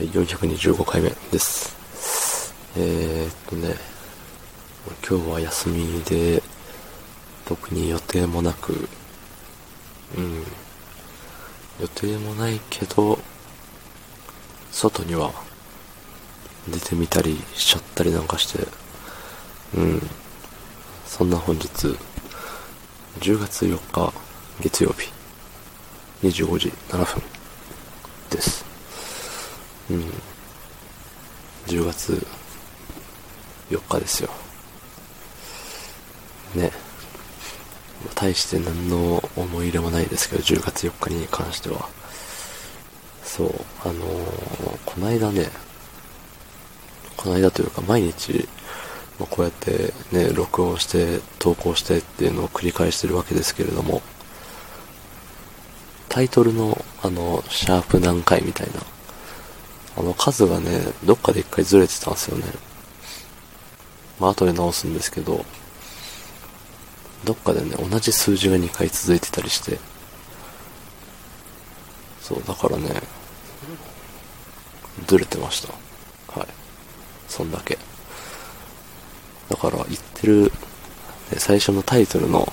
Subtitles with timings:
[0.00, 1.76] はい、425回目です。
[2.74, 3.74] えー、っとね、
[5.06, 6.42] 今日は休みで、
[7.44, 8.88] 特に予定もなく、
[10.16, 10.42] うん、
[11.82, 13.18] 予定もないけど、
[14.72, 15.34] 外には
[16.66, 18.66] 出てみたりしちゃったりなんかして、
[19.74, 20.02] うん、
[21.04, 21.66] そんな本日、
[23.18, 24.14] 10月4日
[24.62, 25.12] 月曜日、
[26.26, 27.22] 25時7分
[28.30, 28.69] です。
[29.90, 30.12] うん。
[31.66, 32.26] 10月
[33.70, 34.30] 4日ですよ。
[36.54, 36.72] ね。
[38.14, 41.88] 大して何の思い入れもないですけど、10月4日に関しては。
[43.22, 43.50] そう、
[43.84, 45.48] あのーこないだね、
[47.16, 48.48] こないだというか毎日、
[49.18, 54.02] まあこうやってね、録音して、投稿してっていうのを繰り返してるわけですけれども、
[56.08, 58.80] タイトルの、あの、シャープ何回みたいな、
[60.00, 62.44] あの数がね、どっかで一回ずれてたんですよね。
[64.18, 65.44] まあ、後で直すんですけど、
[67.24, 69.78] どっかでね、同じ数字が2回続いてたりして、
[72.22, 73.02] そう、だからね、
[75.06, 75.68] ずれてました。
[76.40, 76.48] はい。
[77.28, 77.76] そんだけ。
[79.50, 80.50] だから、言ってる、
[81.36, 82.50] 最初のタイトルの、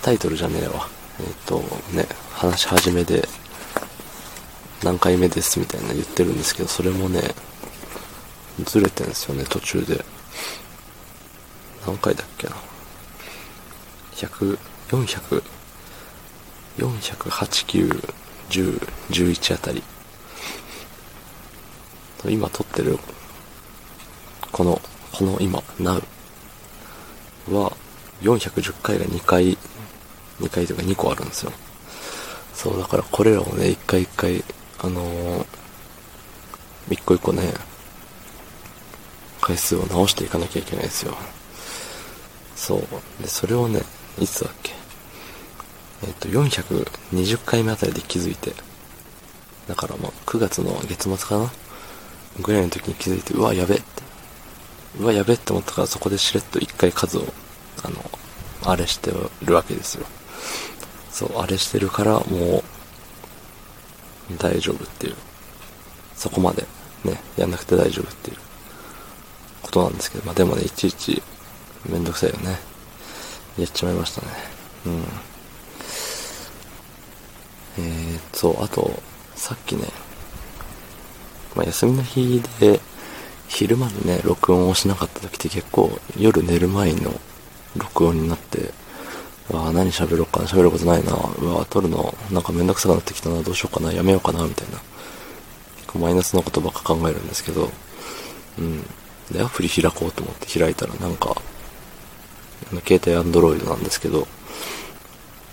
[0.00, 0.88] タイトルじゃねえわ。
[1.20, 1.58] えっ、と、
[1.92, 3.28] ね、話し始めで、
[4.82, 7.34] 何回目ですみたいな言ってるんですけど、それもね、
[8.64, 10.04] ずれてんですよね、途中で。
[11.86, 12.56] 何回だっけな。
[14.14, 15.42] 100、400、
[16.78, 18.14] 408、9、
[18.50, 19.82] 10、11あたり。
[22.28, 22.98] 今撮ってる、
[24.50, 24.80] この、
[25.12, 26.02] この今、Now
[27.50, 27.72] は、
[28.22, 29.56] 410回が2回、
[30.40, 31.52] 2回というか2個あるんですよ。
[32.54, 34.42] そう、だからこれらをね、一回一回、
[34.78, 35.46] あのー
[36.88, 37.52] 一個一個ね、
[39.40, 41.16] 回数を直していかなきゃいけないですよ。
[42.54, 42.80] そう。
[43.20, 43.82] で、それをね、
[44.20, 44.72] いつだっけ？
[46.06, 48.52] えっ、と、420回目あたりで気づいて、
[49.66, 51.50] だからもう9月の月末かな？
[52.40, 53.84] ぐらいの時に気づいて、うわ、やべって。
[55.00, 57.24] うわ、やべって思ったからそこでしれっと一回数を、
[57.82, 58.10] あの、
[58.64, 59.10] あれして
[59.42, 60.06] るわけですよ。
[61.10, 62.64] そう、あれしてるからもう、
[64.38, 65.14] 大丈夫っていう。
[66.16, 66.66] そこまで
[67.04, 68.36] ね、やんなくて大丈夫っていう
[69.62, 71.22] ことなんですけど、まあでもね、いちいち
[71.88, 72.58] めんどくさいよね。
[73.58, 74.28] やっちまいましたね。
[74.86, 75.04] うん。
[77.78, 79.02] えー、そう、あと、
[79.34, 79.84] さっきね、
[81.54, 82.80] まあ休みの日で、
[83.48, 87.12] 昼間にね、録音をしなかった時って結構夜寝る前の
[87.76, 88.72] 録音になって、
[89.50, 94.78] わあ何喋ろうかな、喋ることないな、うわあ撮るのなんかめんどくさくなってきたな、どうしようかな、やめようかな、みたいな。
[95.76, 97.70] 結構マイナスなことばっか考えるんですけど、
[98.58, 98.82] うん。
[99.30, 100.94] で、アプリ開こうと思って開いたら。
[100.94, 101.36] なんか、
[102.86, 104.26] 携帯アンドロイドなんですけど、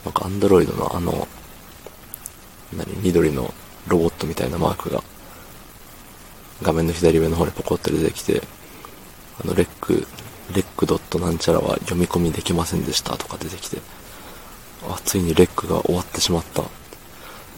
[0.06, 1.28] なんかアンドロイドのあの、
[2.76, 3.54] 何、緑の
[3.88, 5.04] ロボットみたいなマークが、
[6.62, 8.42] 画面の左上の方にポコって出てきて、
[9.44, 10.08] あの、レック、
[10.54, 13.78] レックドットなんちゃらは読み込みできませんでしたとか出てきて、
[14.88, 16.64] あ、ついにレックが終わってしまった。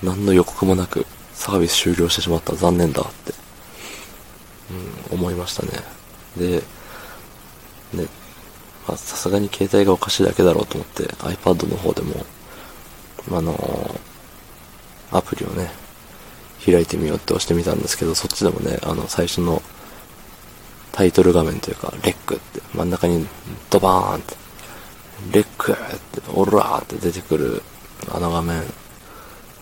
[0.04, 2.56] 何の予告もなくサービス終了してしまった。
[2.56, 3.34] 残念だって、
[5.12, 5.72] うん、思いましたね。
[6.38, 6.64] で、
[7.94, 8.08] ね、
[8.88, 12.26] さすがに携帯がおかしいだけだろうと思って iPad の方でも、
[13.32, 14.16] あのー
[15.12, 15.70] アプリをね、
[16.64, 19.62] 開いてみようって押してみたんですけど、そっちでもね、あの、最初の
[20.96, 23.28] タイトル画面というか、レックって、真ん中に
[23.70, 24.36] ドバーンって、
[25.34, 27.62] レックって、オラーって出てくる、
[28.14, 28.64] あの画面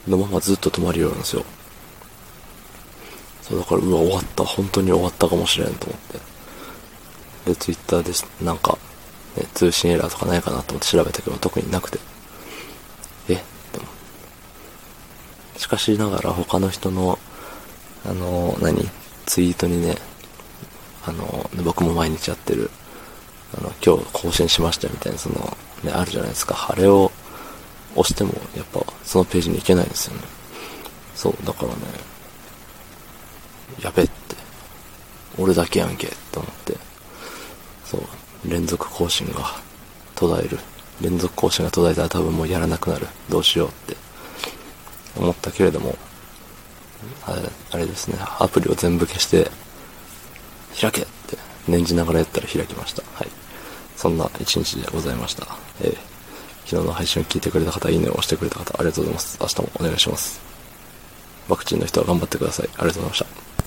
[0.08, 1.44] のままずっと止まるようなんですよ。
[3.42, 4.46] そう、だから、うわ、終わった。
[4.46, 6.00] 本当に終わったかもしれんと思っ
[7.46, 7.50] て。
[7.50, 8.14] で、ツイッターで、
[8.46, 8.78] なんか、
[9.36, 11.98] ね、通信エラーとかないかなと思って調べたけど、特になくて。
[13.28, 13.34] え？
[13.34, 13.44] って
[13.80, 13.90] 思っ
[15.56, 17.18] てしかしながら他の人の、
[18.06, 18.88] あの、何？
[19.26, 19.98] ツイートにね、
[21.06, 22.70] あの、僕も毎日やってる、
[23.58, 26.68] あの、今日更新しましたみたいな、その、ね、あるじゃないですか。
[26.70, 27.12] あれを
[27.96, 30.22] 押しても、やっぱ、そのページに行けないんですよね。
[31.16, 31.76] そう、だからね、
[33.82, 34.14] やべって、
[35.38, 36.78] 俺だけやんけ、って思って、
[37.86, 38.02] そう、
[38.50, 39.56] 連続更新が
[40.16, 40.60] 途絶える。
[41.02, 43.08] 連続更新が途絶えたら多分もうやらなくなる。
[43.30, 43.98] どうしようって
[45.18, 45.98] 思ったけれども、
[47.26, 47.42] あれ
[47.72, 49.52] あれですね、アプリを全部消して、
[50.80, 51.38] 開けって
[51.68, 53.04] 念じながらやったら開きました。
[53.14, 53.28] はい。
[53.96, 55.48] そんな一日でございました。
[55.82, 56.14] えー
[56.66, 59.38] 昨日の配信を聞いてくれた方、いいねを押してくれた方、ありがとうございます。
[59.40, 60.42] 明日もお願いします。
[61.50, 62.70] ワクチンの人は頑張ってください。
[62.78, 63.53] ありがとうございました。